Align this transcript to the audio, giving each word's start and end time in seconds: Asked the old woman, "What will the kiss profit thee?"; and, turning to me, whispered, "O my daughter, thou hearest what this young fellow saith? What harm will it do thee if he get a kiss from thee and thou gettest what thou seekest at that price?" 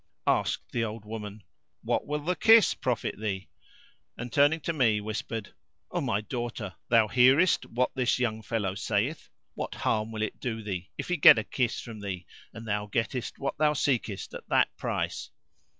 Asked 0.25 0.71
the 0.71 0.83
old 0.83 1.05
woman, 1.05 1.43
"What 1.83 2.07
will 2.07 2.21
the 2.25 2.35
kiss 2.35 2.73
profit 2.73 3.19
thee?"; 3.19 3.49
and, 4.17 4.33
turning 4.33 4.59
to 4.61 4.73
me, 4.73 4.99
whispered, 4.99 5.53
"O 5.91 6.01
my 6.01 6.21
daughter, 6.21 6.73
thou 6.89 7.07
hearest 7.07 7.67
what 7.67 7.91
this 7.93 8.17
young 8.17 8.41
fellow 8.41 8.73
saith? 8.73 9.29
What 9.53 9.75
harm 9.75 10.11
will 10.11 10.23
it 10.23 10.39
do 10.39 10.63
thee 10.63 10.89
if 10.97 11.07
he 11.09 11.17
get 11.17 11.37
a 11.37 11.43
kiss 11.43 11.79
from 11.79 11.99
thee 11.99 12.25
and 12.51 12.67
thou 12.67 12.87
gettest 12.87 13.37
what 13.37 13.59
thou 13.59 13.73
seekest 13.73 14.33
at 14.33 14.49
that 14.49 14.75
price?" 14.75 15.29